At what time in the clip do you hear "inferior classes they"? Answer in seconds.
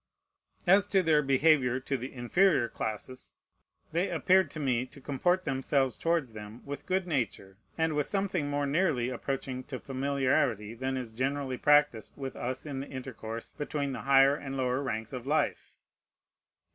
2.11-4.09